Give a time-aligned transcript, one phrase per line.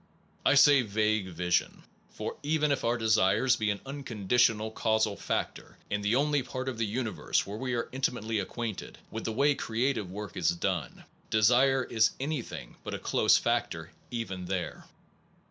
[0.43, 6.01] I say vague vision, for even if our desires be an unconditional causal factor in
[6.01, 8.25] the only part Perceptual of the universe where we are inti causation,,, i .1 .1
[8.25, 12.41] sets a mately acquainted with the way problem creative work is done, desire is any
[12.41, 14.85] thing but a close factor, even there.